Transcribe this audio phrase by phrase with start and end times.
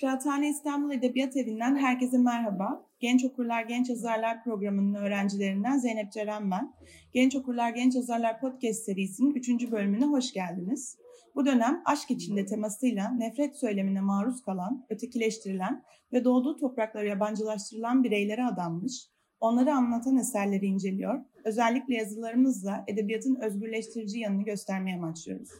[0.00, 2.86] Kıraathane İstanbul Edebiyat Evi'nden herkese merhaba.
[3.00, 6.74] Genç Okurlar Genç Yazarlar programının öğrencilerinden Zeynep Ceren ben.
[7.12, 9.70] Genç Okurlar Genç Yazarlar podcast serisinin 3.
[9.70, 10.98] bölümüne hoş geldiniz.
[11.34, 18.44] Bu dönem aşk içinde temasıyla nefret söylemine maruz kalan, ötekileştirilen ve doğduğu topraklara yabancılaştırılan bireylere
[18.44, 19.06] adanmış,
[19.40, 25.50] onları anlatan eserleri inceliyor, özellikle yazılarımızla edebiyatın özgürleştirici yanını göstermeye amaçlıyoruz.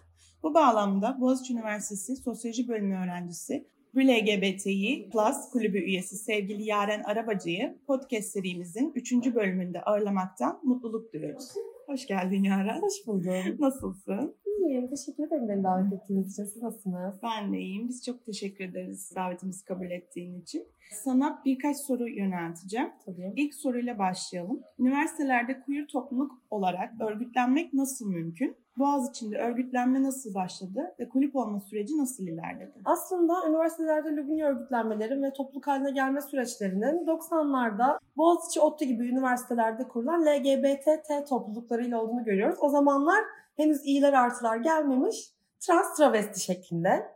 [0.42, 3.66] Bu bağlamda Boğaziçi Üniversitesi Sosyoloji Bölümü öğrencisi
[3.96, 9.12] LGBTİ Plus kulübü üyesi sevgili Yaren Arabacı'yı podcast serimizin 3.
[9.34, 11.48] bölümünde ağırlamaktan mutluluk duyuyoruz.
[11.86, 12.80] Hoş geldin Yaren.
[12.80, 13.56] Hoş buldum.
[13.58, 14.36] Nasılsın?
[14.46, 14.88] İyiyim.
[14.88, 16.44] Teşekkür ederim beni davet ettiğiniz için.
[16.44, 17.14] Siz nasılsınız?
[17.22, 17.88] Ben de iyiyim.
[17.88, 20.66] Biz çok teşekkür ederiz davetimizi kabul ettiğin için.
[20.90, 22.88] Sana birkaç soru yönelteceğim.
[23.06, 23.32] Tabii.
[23.36, 24.60] İlk soruyla başlayalım.
[24.78, 28.56] Üniversitelerde queer topluluk olarak örgütlenmek nasıl mümkün?
[28.80, 32.72] Boğaziçi'nde örgütlenme nasıl başladı ve kulüp olma süreci nasıl ilerledi?
[32.84, 40.26] Aslında üniversitelerde Lubunya örgütlenmeleri ve topluluk haline gelme süreçlerinin 90'larda Boğaziçi, ODTÜ gibi üniversitelerde kurulan
[40.26, 42.58] LGBT topluluklarıyla olduğunu görüyoruz.
[42.60, 43.24] O zamanlar
[43.56, 47.06] henüz iyiler artılar gelmemiş trans travesti şeklinde.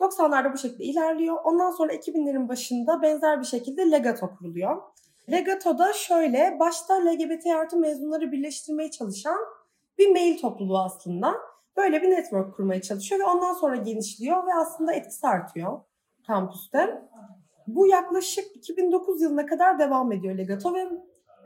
[0.00, 1.36] 90'larda bu şekilde ilerliyor.
[1.44, 4.82] Ondan sonra 2000'lerin başında benzer bir şekilde Legato kuruluyor.
[5.30, 9.38] Legato'da şöyle başta LGBT artı mezunları birleştirmeye çalışan
[10.00, 11.34] bir mail topluluğu aslında.
[11.76, 15.80] Böyle bir network kurmaya çalışıyor ve ondan sonra genişliyor ve aslında etkisi artıyor
[16.26, 17.02] kampüste.
[17.66, 20.88] Bu yaklaşık 2009 yılına kadar devam ediyor Legato ve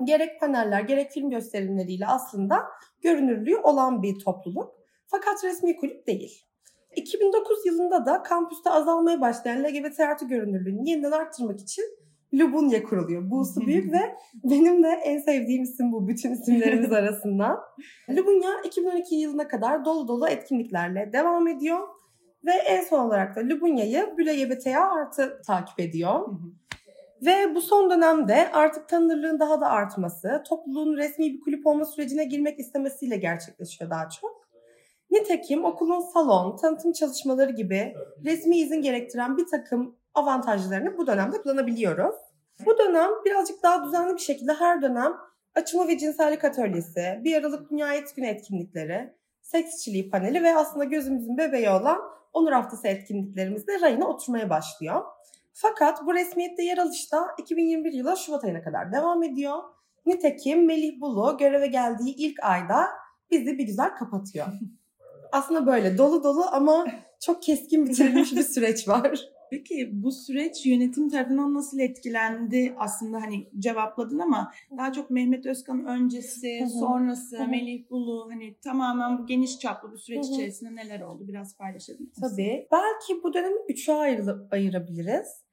[0.05, 2.63] gerek paneller gerek film gösterimleriyle aslında
[3.03, 4.75] görünürlüğü olan bir topluluk.
[5.07, 6.45] Fakat resmi kulüp değil.
[6.97, 11.85] 2009 yılında da kampüste azalmaya başlayan LGBT artı görünürlüğünü yeniden arttırmak için
[12.39, 13.31] Lubunya kuruluyor.
[13.31, 17.61] Bu'su büyük ve benim de en sevdiğim isim bu bütün isimlerimiz arasında.
[18.11, 21.89] Lubunya 2012 yılına kadar dolu dolu etkinliklerle devam ediyor.
[22.45, 26.29] Ve en son olarak da Lubunya'yı BLGBTA artı takip ediyor.
[27.23, 32.25] Ve bu son dönemde artık tanınırlığın daha da artması, topluluğun resmi bir kulüp olma sürecine
[32.25, 34.45] girmek istemesiyle gerçekleşiyor daha çok.
[35.11, 37.95] Nitekim okulun salon, tanıtım çalışmaları gibi
[38.25, 42.15] resmi izin gerektiren bir takım avantajlarını bu dönemde kullanabiliyoruz.
[42.67, 45.13] Bu dönem birazcık daha düzenli bir şekilde her dönem
[45.55, 50.85] açımı ve cinsellik atölyesi, bir Aralık Dünya Et Günü etkinlikleri, seks işçiliği paneli ve aslında
[50.85, 51.99] gözümüzün bebeği olan
[52.33, 55.03] Onur Haftası etkinliklerimizde rayına oturmaya başlıyor.
[55.53, 59.59] Fakat bu resmiyette yer alışta 2021 yılı Şubat ayına kadar devam ediyor.
[60.07, 62.89] Nitekim Melih Bulu göreve geldiği ilk ayda
[63.31, 64.47] bizi bir güzel kapatıyor.
[65.33, 66.87] Aslında böyle dolu dolu ama
[67.21, 69.21] çok keskin bitirilmiş bir süreç var.
[69.51, 72.75] Peki bu süreç yönetim tarafından nasıl etkilendi?
[72.79, 77.49] Aslında hani cevapladın ama daha çok Mehmet Özkan öncesi, sonrası.
[77.49, 81.29] Melih Bulu hani tamamen bu geniş çaplı bir süreç içerisinde neler oldu?
[81.29, 82.23] Biraz paylaşabilir misin?
[82.23, 82.69] Tabii.
[82.73, 85.45] Belki bu dönemi üçe ayrılıp ayırabiliriz.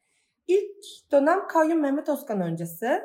[0.48, 3.02] İlk dönem Kayyum Mehmet Özkan öncesi.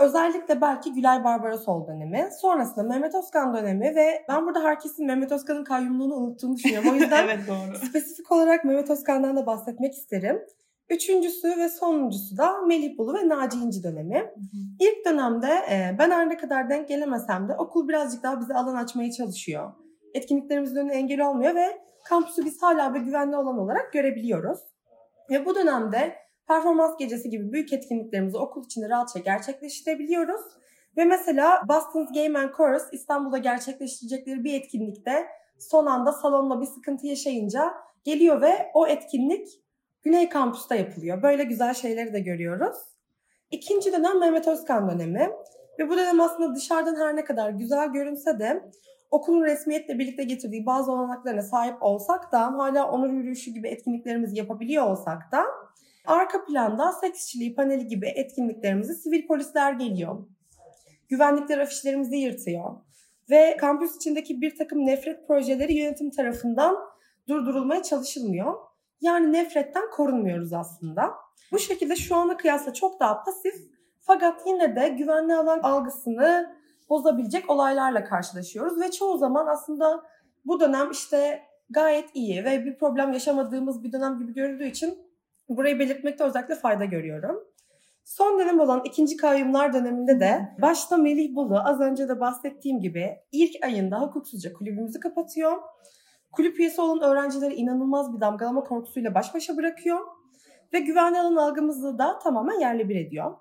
[0.00, 2.28] Özellikle belki Gülay Barbarosol dönemi.
[2.40, 6.90] Sonrasında Mehmet Özkan dönemi ve ben burada herkesin Mehmet Özkan'ın kayyumluğunu unuttuğunu düşünüyorum.
[6.90, 7.76] O yüzden evet doğru.
[7.88, 10.42] spesifik olarak Mehmet Özkan'dan da bahsetmek isterim.
[10.88, 14.34] Üçüncüsü ve sonuncusu da Melih Bulu ve Naci İnci dönemi.
[14.80, 18.74] İlk dönemde e, ben her ne kadar denk gelemesem de okul birazcık daha bize alan
[18.74, 19.72] açmaya çalışıyor.
[20.14, 21.66] Etkinliklerimizin önüne engel olmuyor ve
[22.04, 24.60] kampüsü biz hala bir güvenli alan olarak görebiliyoruz.
[25.30, 26.14] Ve bu dönemde
[26.50, 30.40] performans gecesi gibi büyük etkinliklerimizi okul içinde rahatça gerçekleştirebiliyoruz.
[30.96, 35.26] Ve mesela Boston's Game and Chorus İstanbul'da gerçekleştirecekleri bir etkinlikte
[35.58, 37.74] son anda salonla bir sıkıntı yaşayınca
[38.04, 39.48] geliyor ve o etkinlik
[40.02, 41.22] Güney Kampüs'te yapılıyor.
[41.22, 42.76] Böyle güzel şeyleri de görüyoruz.
[43.50, 45.30] İkinci dönem Mehmet Özkan dönemi.
[45.78, 48.70] Ve bu dönem aslında dışarıdan her ne kadar güzel görünse de
[49.10, 54.86] okulun resmiyetle birlikte getirdiği bazı olanaklarına sahip olsak da hala onur yürüyüşü gibi etkinliklerimizi yapabiliyor
[54.86, 55.44] olsak da
[56.06, 60.26] arka planda seks işçiliği paneli gibi etkinliklerimizi sivil polisler geliyor.
[61.08, 62.76] Güvenlikler afişlerimizi yırtıyor.
[63.30, 66.76] Ve kampüs içindeki bir takım nefret projeleri yönetim tarafından
[67.28, 68.54] durdurulmaya çalışılmıyor.
[69.00, 71.10] Yani nefretten korunmuyoruz aslında.
[71.52, 73.54] Bu şekilde şu ana kıyasla çok daha pasif
[74.00, 76.56] fakat yine de güvenli alan algısını
[76.88, 80.02] bozabilecek olaylarla karşılaşıyoruz ve çoğu zaman aslında
[80.44, 85.09] bu dönem işte gayet iyi ve bir problem yaşamadığımız bir dönem gibi görüldüğü için
[85.56, 87.44] burayı belirtmekte özellikle fayda görüyorum.
[88.04, 93.16] Son dönem olan ikinci kayyumlar döneminde de başta Melih Bulu az önce de bahsettiğim gibi
[93.32, 95.58] ilk ayında hukuksuzca kulübümüzü kapatıyor.
[96.32, 99.98] Kulüp üyesi olan öğrencileri inanılmaz bir damgalama korkusuyla baş başa bırakıyor
[100.72, 103.36] ve güvenli alan algımızı da tamamen yerle bir ediyor.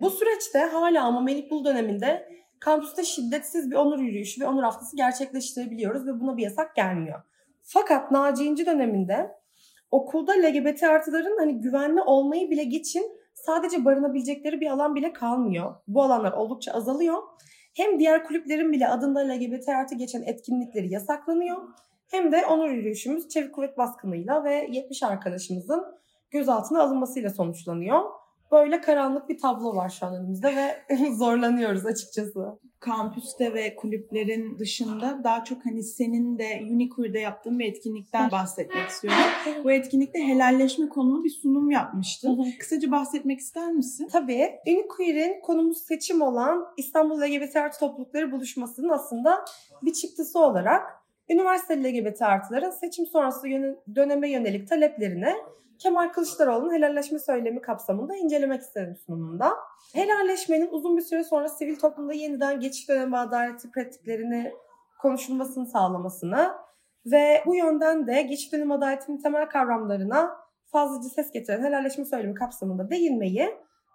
[0.00, 2.28] Bu süreçte hala ama Melih Bulu döneminde
[2.60, 7.22] kampüste şiddetsiz bir onur yürüyüşü ve onur haftası gerçekleştirebiliyoruz ve buna bir yasak gelmiyor.
[7.62, 9.38] Fakat Naci İnci döneminde
[9.90, 15.74] okulda LGBT artıların hani güvenli olmayı bile geçin sadece barınabilecekleri bir alan bile kalmıyor.
[15.88, 17.22] Bu alanlar oldukça azalıyor.
[17.74, 21.56] Hem diğer kulüplerin bile adında LGBT artı geçen etkinlikleri yasaklanıyor.
[22.10, 25.84] Hem de onur yürüyüşümüz çevik kuvvet baskınıyla ve 70 arkadaşımızın
[26.30, 28.02] gözaltına alınmasıyla sonuçlanıyor.
[28.52, 32.58] Böyle karanlık bir tablo var şu an önümüzde ve zorlanıyoruz açıkçası.
[32.80, 39.20] Kampüste ve kulüplerin dışında daha çok hani senin de Uniqueer'de yaptığın bir etkinlikten bahsetmek istiyorum.
[39.64, 42.46] Bu etkinlikte helalleşme konulu bir sunum yapmıştın.
[42.58, 44.08] Kısaca bahsetmek ister misin?
[44.12, 44.50] Tabii.
[44.66, 49.44] Uniqueer'in konumuz seçim olan İstanbul LGBT artı toplulukları buluşmasının aslında
[49.82, 50.82] bir çıktısı olarak
[51.30, 53.48] üniversiteli LGBT artıların seçim sonrası
[53.94, 55.34] döneme yönelik taleplerine
[55.78, 59.52] Kemal Kılıçdaroğlu'nun helalleşme söylemi kapsamında incelemek istedim sunumunda.
[59.94, 64.52] Helalleşmenin uzun bir süre sonra sivil toplumda yeniden geçiş dönemi adaleti pratiklerini
[64.98, 66.52] konuşulmasını sağlamasını
[67.06, 70.36] ve bu yönden de geçiş dönemi adaletinin temel kavramlarına
[70.66, 73.50] fazlaca ses getiren helalleşme söylemi kapsamında değinmeyi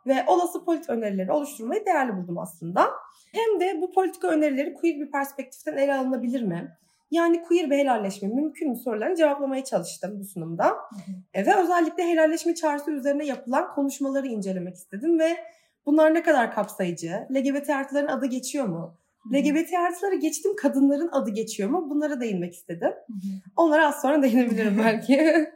[0.07, 2.89] ve olası politika önerileri oluşturmayı değerli buldum aslında.
[3.31, 6.77] Hem de bu politika önerileri queer bir perspektiften ele alınabilir mi?
[7.13, 10.67] Yani queer bir helalleşme mümkün mü sorularını cevaplamaya çalıştım bu sunumda.
[10.67, 11.11] Hı hı.
[11.33, 15.37] E, ve özellikle helalleşme çağrısı üzerine yapılan konuşmaları incelemek istedim ve
[15.85, 17.27] bunlar ne kadar kapsayıcı?
[17.35, 18.97] LGBT artıların adı geçiyor mu?
[19.33, 21.89] LGBT artıları geçtim kadınların adı geçiyor mu?
[21.89, 22.91] Bunlara değinmek istedim.
[23.07, 23.51] Hı hı.
[23.55, 25.47] Onlara az sonra değinebilirim belki.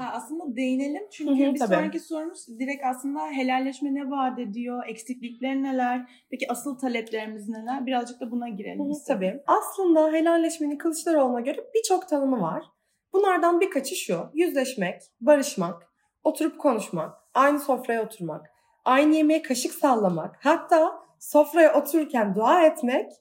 [0.00, 1.74] Ha, aslında değinelim çünkü Hı-hı, bir tabii.
[1.74, 7.86] sonraki sorumuz direkt aslında helalleşme ne vaat ediyor, eksiklikler neler, peki asıl taleplerimiz neler?
[7.86, 8.84] Birazcık da buna girelim.
[8.84, 9.40] Hı-hı, tabii.
[9.46, 12.64] Aslında helalleşmenin Kılıçdaroğlu'na göre birçok tanımı var.
[13.12, 15.82] Bunlardan birkaçı şu, yüzleşmek, barışmak,
[16.24, 18.46] oturup konuşmak, aynı sofraya oturmak,
[18.84, 23.12] aynı yemeğe kaşık sallamak, hatta sofraya otururken dua etmek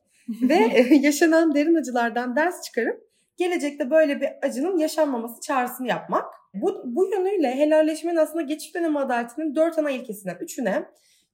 [0.42, 0.56] ve
[0.96, 6.39] yaşanan derin acılardan ders çıkarıp gelecekte böyle bir acının yaşanmaması çağrısını yapmak.
[6.54, 10.86] Bu, bu yönüyle helalleşmenin aslında geçiş dönemi adaletinin dört ana ilkesinden üçüne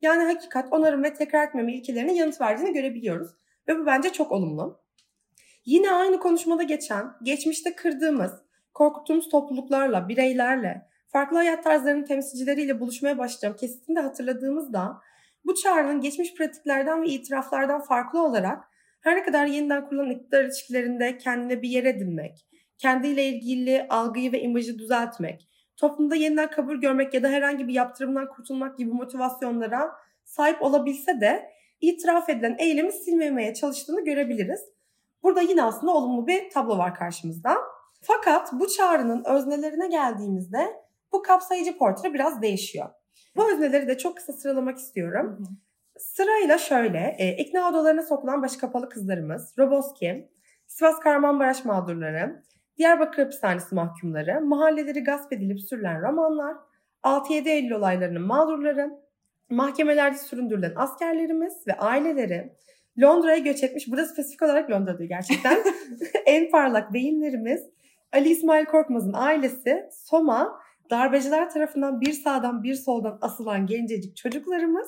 [0.01, 3.29] yani hakikat, onarım ve tekrar etmeme ilkelerine yanıt verdiğini görebiliyoruz.
[3.67, 4.85] Ve bu bence çok olumlu.
[5.65, 8.31] Yine aynı konuşmada geçen, geçmişte kırdığımız,
[8.73, 15.01] korkuttuğumuz topluluklarla, bireylerle, farklı hayat tarzlarının temsilcileriyle buluşmaya başlayacağım kesitini de hatırladığımızda
[15.45, 18.63] bu çağrının geçmiş pratiklerden ve itiraflardan farklı olarak
[19.01, 22.47] her ne kadar yeniden kurulan iktidar ilişkilerinde kendine bir yer edinmek,
[22.77, 28.29] kendiyle ilgili algıyı ve imajı düzeltmek, toplumda yeniden kabul görmek ya da herhangi bir yaptırımdan
[28.29, 29.91] kurtulmak gibi motivasyonlara
[30.23, 31.49] sahip olabilse de
[31.81, 34.61] itiraf edilen eylemi silmemeye çalıştığını görebiliriz.
[35.23, 37.57] Burada yine aslında olumlu bir tablo var karşımızda.
[38.01, 42.89] Fakat bu çağrının öznelerine geldiğimizde bu kapsayıcı portre biraz değişiyor.
[43.35, 45.37] Bu özneleri de çok kısa sıralamak istiyorum.
[45.37, 45.55] Hı hı.
[45.97, 50.29] Sırayla şöyle, e, ikna odalarına sokulan başı kapalı kızlarımız, Roboski,
[50.67, 52.43] Sivas Kahramanmaraş mağdurları,
[52.77, 56.55] Diyarbakır hapishanesi mahkumları, mahalleleri gasp edilip sürülen romanlar,
[57.03, 58.91] 6-7 Eylül olaylarının mağdurları,
[59.49, 62.53] mahkemelerde süründürülen askerlerimiz ve aileleri,
[63.01, 65.57] Londra'ya göç etmiş, burada spesifik olarak Londra'da gerçekten,
[66.25, 67.61] en parlak beyinlerimiz,
[68.13, 74.87] Ali İsmail Korkmaz'ın ailesi, Soma, darbeciler tarafından bir sağdan bir soldan asılan gencecik çocuklarımız,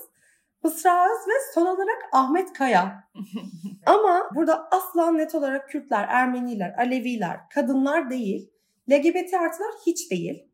[0.64, 3.04] Mısra Öz ve son olarak Ahmet Kaya.
[3.86, 8.50] Ama burada asla net olarak Kürtler, Ermeniler, Aleviler, kadınlar değil,
[8.92, 10.48] LGBT artılar hiç değil.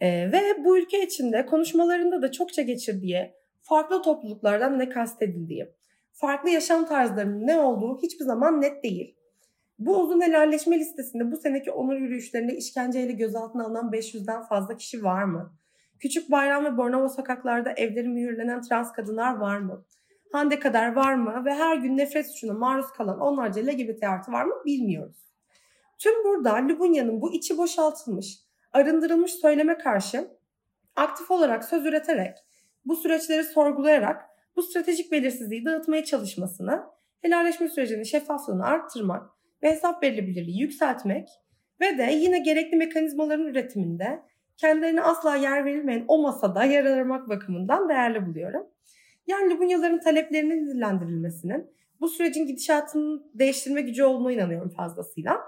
[0.00, 5.68] ee, ve bu ülke içinde konuşmalarında da çokça geçirdiği farklı topluluklardan ne kastedildiği,
[6.12, 9.16] farklı yaşam tarzlarının ne olduğu hiçbir zaman net değil.
[9.78, 15.24] Bu uzun helalleşme listesinde bu seneki onur yürüyüşlerinde işkenceyle gözaltına alınan 500'den fazla kişi var
[15.24, 15.52] mı?
[16.04, 19.84] Küçük Bayram ve Bornova sokaklarda evleri mühürlenen trans kadınlar var mı?
[20.32, 24.44] Hande kadar var mı ve her gün nefret suçuna maruz kalan onlarca LGBT artı var
[24.44, 25.16] mı bilmiyoruz.
[25.98, 28.38] Tüm burada Lubunya'nın bu içi boşaltılmış,
[28.72, 30.28] arındırılmış söyleme karşı
[30.96, 32.36] aktif olarak söz üreterek,
[32.84, 34.22] bu süreçleri sorgulayarak
[34.56, 36.84] bu stratejik belirsizliği dağıtmaya çalışmasını,
[37.22, 39.30] helalleşme sürecinin şeffaflığını arttırmak
[39.62, 41.28] ve hesap verilebilirliği yükseltmek
[41.80, 44.22] ve de yine gerekli mekanizmaların üretiminde
[44.56, 48.66] kendilerine asla yer verilmeyen o masada yer aramak bakımından değerli buluyorum.
[49.26, 55.40] Yani Libunyaların taleplerinin dillendirilmesinin bu sürecin gidişatını değiştirme gücü olduğuna inanıyorum fazlasıyla.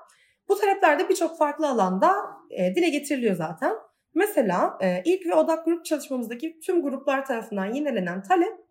[0.48, 2.12] Bu talepler de birçok farklı alanda
[2.50, 3.72] e, dile getiriliyor zaten.
[4.14, 8.66] Mesela e, ilk ve odak grup çalışmamızdaki tüm gruplar tarafından yinelenen talep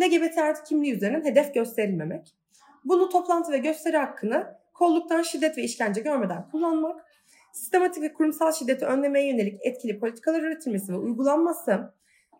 [0.00, 2.34] LGBT artı kimliği üzerinden hedef gösterilmemek.
[2.84, 7.04] Bunu toplantı ve gösteri hakkını kolluktan şiddet ve işkence görmeden kullanmak,
[7.58, 11.94] sistematik ve kurumsal şiddeti önlemeye yönelik etkili politikalar üretilmesi ve uygulanması,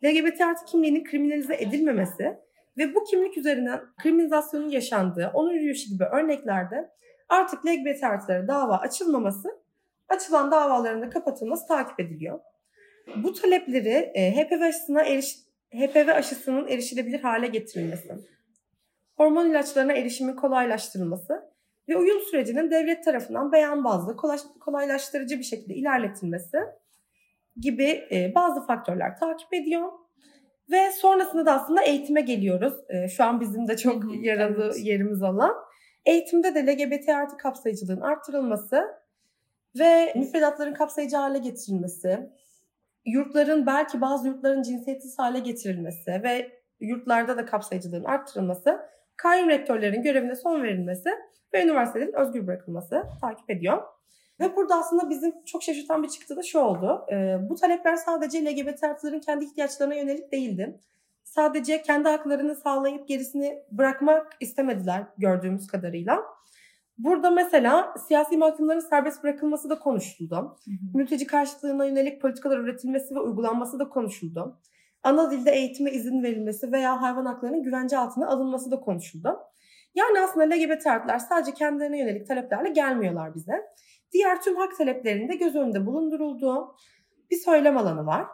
[0.04, 2.38] LGBT artı kimliğinin kriminalize edilmemesi
[2.78, 6.90] ve bu kimlik üzerinden kriminalizasyonun yaşandığı onur yürüyüşü gibi örneklerde
[7.28, 9.48] artık LGBT artılara dava açılmaması
[10.08, 12.40] açılan davaların da kapatılması takip ediliyor.
[13.16, 15.36] Bu talepleri e, HPV aşısına eriş,
[15.74, 18.14] HPV aşısının erişilebilir hale getirilmesi,
[19.16, 21.57] hormon ilaçlarına erişimin kolaylaştırılması
[21.88, 24.16] ve uyum sürecinin devlet tarafından beyan bazlı
[24.60, 26.58] kolaylaştırıcı bir şekilde ilerletilmesi
[27.56, 29.92] gibi e, bazı faktörler takip ediyor.
[30.70, 32.74] Ve sonrasında da aslında eğitime geliyoruz.
[32.88, 34.86] E, şu an bizim de çok yaralı evet.
[34.86, 35.54] yerimiz olan.
[36.06, 38.84] Eğitimde de LGBT artı kapsayıcılığın arttırılması
[39.78, 42.30] ve müfredatların kapsayıcı hale getirilmesi,
[43.06, 48.80] yurtların belki bazı yurtların cinsiyetsiz hale getirilmesi ve yurtlarda da kapsayıcılığın arttırılması,
[49.18, 51.10] kayyum rektörlerin görevine son verilmesi
[51.54, 53.82] ve üniversitelerin özgür bırakılması takip ediyor.
[54.40, 57.06] Ve burada aslında bizim çok şaşırtan bir çıktı da şu oldu.
[57.12, 60.80] E, bu talepler sadece LGBT artıların kendi ihtiyaçlarına yönelik değildi.
[61.24, 66.24] Sadece kendi haklarını sağlayıp gerisini bırakmak istemediler gördüğümüz kadarıyla.
[66.98, 70.36] Burada mesela siyasi mahkumların serbest bırakılması da konuşuldu.
[70.36, 70.74] Hı hı.
[70.94, 74.58] Mülteci karşıtlığına yönelik politikalar üretilmesi ve uygulanması da konuşuldu.
[75.02, 79.38] Ana dilde eğitime izin verilmesi veya hayvan haklarının güvence altına alınması da konuşuldu.
[79.94, 83.52] Yani aslında LGBT artılar sadece kendilerine yönelik taleplerle gelmiyorlar bize.
[84.12, 86.76] Diğer tüm hak taleplerinde göz önünde bulundurulduğu
[87.30, 88.26] bir söylem alanı var.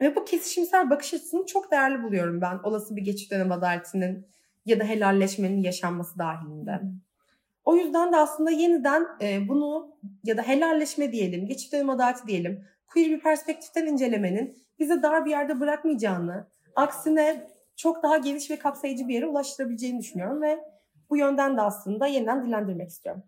[0.00, 4.26] Ve bu kesişimsel bakış açısını çok değerli buluyorum ben olası bir geçiş dönem adaletinin
[4.66, 6.80] ya da helalleşmenin yaşanması dahilinde.
[7.64, 12.64] O yüzden de aslında yeniden e, bunu ya da helalleşme diyelim, geçiş dönem adaleti diyelim,
[12.86, 19.08] queer bir perspektiften incelemenin bize dar bir yerde bırakmayacağını, aksine çok daha geniş ve kapsayıcı
[19.08, 20.58] bir yere ulaştırabileceğini düşünüyorum ve
[21.10, 23.22] bu yönden de aslında yeniden dilendirmek istiyorum.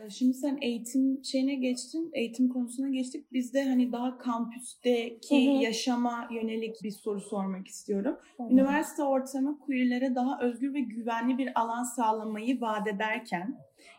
[0.00, 3.32] Ee, şimdi sen eğitim şeyine geçtin, eğitim konusuna geçtik.
[3.32, 5.62] Biz de hani daha kampüsteki hı hı.
[5.62, 8.16] yaşama yönelik bir soru sormak istiyorum.
[8.36, 8.52] Hı hı.
[8.52, 13.58] Üniversite ortamı queerlere daha özgür ve güvenli bir alan sağlamayı vaat ederken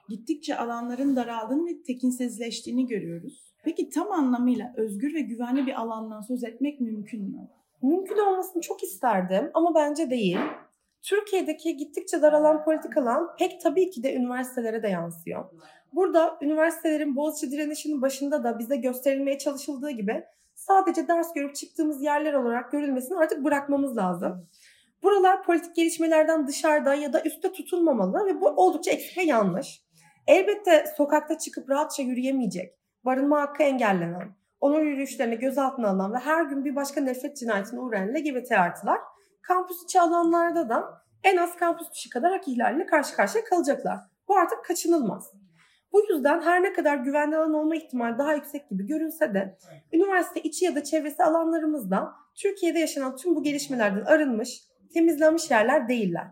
[0.10, 3.55] gittikçe alanların daraldığını ve tekinsizleştiğini görüyoruz.
[3.66, 7.48] Peki tam anlamıyla özgür ve güvenli bir alandan söz etmek mümkün mü?
[7.82, 10.38] Mümkün olmasını çok isterdim ama bence değil.
[11.04, 15.46] Türkiye'deki gittikçe daralan politik alan pek tabii ki de üniversitelere de yansıyor.
[15.94, 20.24] Burada üniversitelerin Boğaziçi direnişinin başında da bize gösterilmeye çalışıldığı gibi
[20.56, 24.48] sadece ders görüp çıktığımız yerler olarak görülmesini artık bırakmamız lazım.
[25.04, 29.82] Buralar politik gelişmelerden dışarıda ya da üstte tutulmamalı ve bu oldukça eksik ve yanlış.
[30.28, 32.76] Elbette sokakta çıkıp rahatça yürüyemeyecek,
[33.06, 38.08] barınma hakkı engellenen, onur yürüyüşlerine gözaltına alınan ve her gün bir başka nefret cinayetine uğrayan
[38.08, 39.00] LGBT artılar
[39.42, 44.00] kampüs içi alanlarda da en az kampüs dışı kadar hak ihlaliyle karşı karşıya kalacaklar.
[44.28, 45.32] Bu artık kaçınılmaz.
[45.94, 49.58] Bu yüzden her ne kadar güvenli alan olma ihtimali daha yüksek gibi görünse de
[49.94, 54.62] üniversite içi ya da çevresi alanlarımızda Türkiye'de yaşanan tüm bu gelişmelerden arınmış,
[54.94, 56.28] temizlenmiş yerler değiller.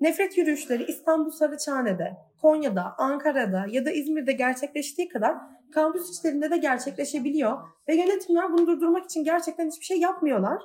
[0.00, 5.36] Nefret yürüyüşleri İstanbul Saraçhane'de, Konya'da, Ankara'da ya da İzmir'de gerçekleştiği kadar
[5.70, 7.58] kampüs içlerinde de gerçekleşebiliyor
[7.88, 10.62] ve yönetimler bunu durdurmak için gerçekten hiçbir şey yapmıyorlar.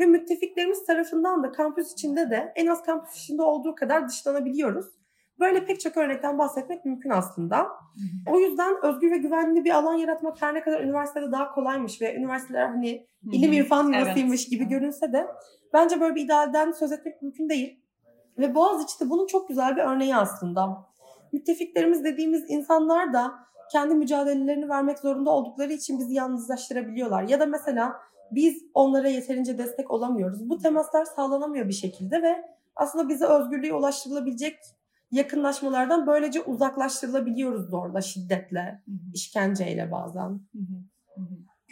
[0.00, 4.86] Ve müttefiklerimiz tarafından da kampüs içinde de en az kampüs içinde olduğu kadar dışlanabiliyoruz.
[5.40, 7.66] Böyle pek çok örnekten bahsetmek mümkün aslında.
[8.30, 12.14] O yüzden özgür ve güvenli bir alan yaratmak her ne kadar üniversitede daha kolaymış ve
[12.14, 14.50] üniversiteler hani ilim irfan yuvasıymış evet.
[14.50, 15.26] gibi görünse de
[15.72, 17.82] bence böyle bir idealden söz etmek mümkün değil.
[18.38, 20.92] Ve Boğaziçi de bunun çok güzel bir örneği aslında.
[21.32, 23.32] Müttefiklerimiz dediğimiz insanlar da
[23.72, 27.22] kendi mücadelelerini vermek zorunda oldukları için bizi yalnızlaştırabiliyorlar.
[27.22, 27.92] Ya da mesela
[28.30, 30.50] biz onlara yeterince destek olamıyoruz.
[30.50, 32.44] Bu temaslar sağlanamıyor bir şekilde ve
[32.76, 34.58] aslında bize özgürlüğe ulaştırılabilecek
[35.10, 38.82] yakınlaşmalardan böylece uzaklaştırılabiliyoruz zorla, şiddetle,
[39.14, 40.40] işkenceyle bazen.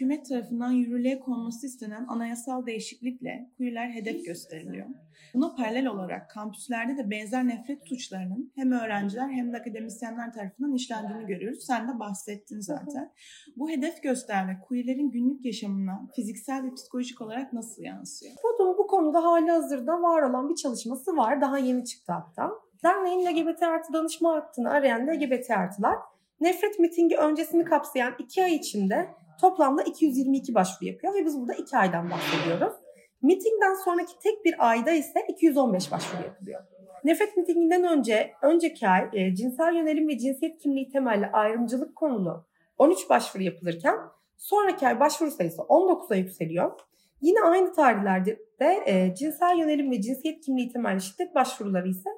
[0.01, 4.87] Hükümet tarafından yürürlüğe konması istenen anayasal değişiklikle queerler hedef gösteriliyor.
[5.35, 11.27] Buna paralel olarak kampüslerde de benzer nefret suçlarının hem öğrenciler hem de akademisyenler tarafından işlendiğini
[11.27, 11.65] görüyoruz.
[11.67, 13.13] Sen de bahsettin zaten.
[13.57, 18.33] Bu hedef gösterme queerlerin günlük yaşamına fiziksel ve psikolojik olarak nasıl yansıyor?
[18.43, 21.41] Podum bu konuda hali hazırda var olan bir çalışması var.
[21.41, 22.51] Daha yeni çıktı hatta.
[22.85, 25.97] Derneğin LGBT artı danışma hattını arayan LGBT artılar
[26.41, 29.09] nefret mitingi öncesini kapsayan iki ay içinde
[29.41, 32.75] toplamda 222 başvuru yapıyor ve biz burada iki aydan bahsediyoruz.
[33.23, 36.63] Mitingden sonraki tek bir ayda ise 215 başvuru yapılıyor.
[37.05, 42.47] Nefret mitinginden önce, önceki ay e, cinsel yönelim ve cinsiyet kimliği temelli ayrımcılık konulu
[42.79, 43.97] 13 başvuru yapılırken
[44.37, 46.81] sonraki ay başvuru sayısı 19'a yükseliyor.
[47.21, 52.11] Yine aynı tarihlerde de e, cinsel yönelim ve cinsiyet kimliği temelli şiddet başvuruları ise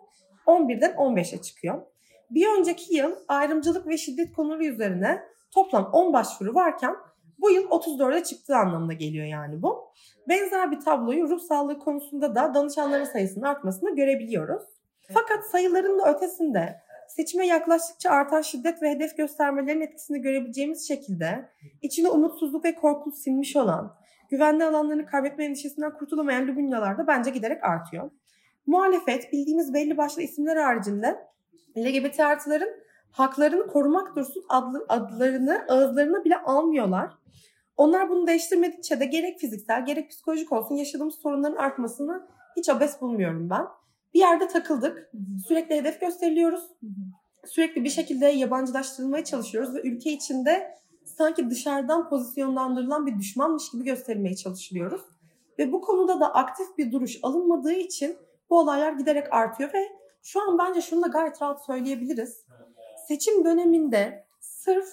[0.47, 1.83] 11'den 15'e çıkıyor.
[2.31, 6.95] Bir önceki yıl ayrımcılık ve şiddet konuları üzerine toplam 10 başvuru varken
[7.43, 9.93] bu yıl 34'e çıktığı anlamına geliyor yani bu.
[10.29, 14.63] Benzer bir tabloyu ruh sağlığı konusunda da danışanların sayısının artmasını görebiliyoruz.
[15.15, 21.49] Fakat sayıların da ötesinde seçime yaklaştıkça artan şiddet ve hedef göstermelerin etkisini görebileceğimiz şekilde
[21.83, 23.97] içine umutsuzluk ve korku sinmiş olan,
[24.31, 28.11] güvenli alanlarını kaybetme endişesinden kurtulamayan Lubunyalar da bence giderek artıyor.
[28.67, 31.19] Muhalefet bildiğimiz belli başlı isimler haricinde
[31.79, 32.69] LGBT artıların
[33.13, 37.11] haklarını korumak dursun adlı, adlarını ağızlarına bile almıyorlar.
[37.77, 42.27] Onlar bunu değiştirmedikçe de gerek fiziksel gerek psikolojik olsun yaşadığımız sorunların artmasını
[42.57, 43.67] hiç abes bulmuyorum ben.
[44.15, 45.11] Bir yerde takıldık.
[45.49, 46.71] Sürekli hedef gösteriliyoruz.
[47.47, 54.37] Sürekli bir şekilde yabancılaştırılmaya çalışıyoruz ve ülke içinde sanki dışarıdan pozisyonlandırılan bir düşmanmış gibi gösterilmeye
[54.37, 55.03] çalışılıyoruz.
[55.59, 58.17] Ve bu konuda da aktif bir duruş alınmadığı için
[58.51, 59.89] bu olaylar giderek artıyor ve
[60.23, 62.47] şu an bence şunu da gayet rahat söyleyebiliriz.
[63.13, 64.89] Seçim döneminde sırf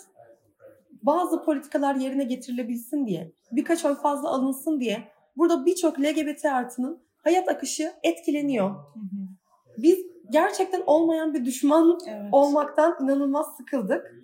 [1.01, 7.49] bazı politikalar yerine getirilebilsin diye, birkaç oy fazla alınsın diye burada birçok LGBT artının hayat
[7.49, 8.75] akışı etkileniyor.
[9.77, 9.99] Biz
[10.29, 12.29] gerçekten olmayan bir düşman evet.
[12.31, 14.15] olmaktan inanılmaz sıkıldık.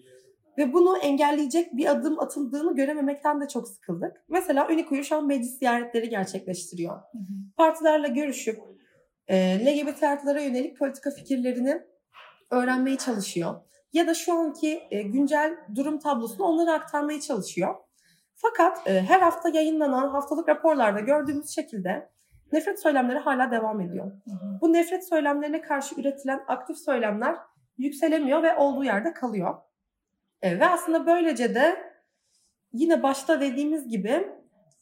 [0.57, 4.23] Ve bunu engelleyecek bir adım atıldığını görememekten de çok sıkıldık.
[4.29, 6.95] Mesela Ünikuyu şu an meclis ziyaretleri gerçekleştiriyor.
[6.95, 7.23] Hı hı.
[7.57, 8.59] Partilerle görüşüp
[9.27, 11.81] e, LGBT artılara yönelik politika fikirlerini
[12.51, 13.55] öğrenmeye çalışıyor.
[13.95, 17.75] Ya da şu anki e, güncel durum tablosunu onlara aktarmaya çalışıyor.
[18.35, 22.09] Fakat e, her hafta yayınlanan haftalık raporlarda gördüğümüz şekilde
[22.51, 24.11] nefret söylemleri hala devam ediyor.
[24.61, 27.35] Bu nefret söylemlerine karşı üretilen aktif söylemler
[27.77, 29.55] yükselemiyor ve olduğu yerde kalıyor.
[30.41, 31.75] E, ve aslında böylece de
[32.73, 34.27] yine başta dediğimiz gibi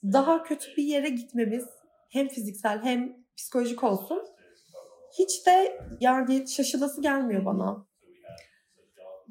[0.03, 1.65] daha kötü bir yere gitmemiz
[2.09, 4.23] hem fiziksel hem psikolojik olsun
[5.19, 7.92] hiç de yani şaşılası gelmiyor bana.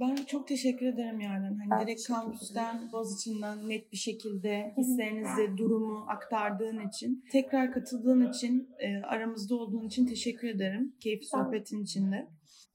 [0.02, 1.46] Ben çok teşekkür ederim yani.
[1.46, 8.68] Hani ben direkt kampüsten, Boğaziçi'nden net bir şekilde hislerinizi, durumu aktardığın için, tekrar katıldığın için,
[8.78, 10.94] e, aramızda olduğun için teşekkür ederim.
[11.00, 12.28] Keyifli sohbetin içinde.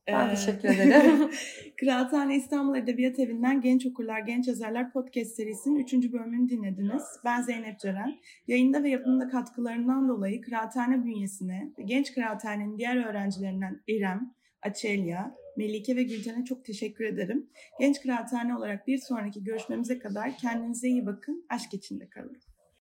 [0.07, 1.29] Ben teşekkür ederim.
[1.79, 5.93] Kıraathane İstanbul Edebiyat Evi'nden Genç Okurlar, Genç Yazarlar Podcast serisinin 3.
[5.93, 7.03] bölümünü dinlediniz.
[7.25, 8.19] Ben Zeynep Ceren.
[8.48, 16.04] Yayında ve yapımında katkılarından dolayı Kıraathane bünyesine Genç Kıraathane'nin diğer öğrencilerinden İrem, Açelya, Melike ve
[16.04, 17.50] Gülten'e çok teşekkür ederim.
[17.80, 22.38] Genç Kıraathane olarak bir sonraki görüşmemize kadar kendinize iyi bakın, aşk içinde kalın.